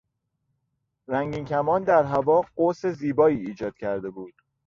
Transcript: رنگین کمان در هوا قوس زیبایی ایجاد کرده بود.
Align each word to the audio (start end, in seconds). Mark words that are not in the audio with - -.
رنگین 1.07 1.45
کمان 1.45 1.83
در 1.83 2.03
هوا 2.03 2.45
قوس 2.55 2.85
زیبایی 2.85 3.37
ایجاد 3.39 3.77
کرده 3.77 4.09
بود. 4.09 4.33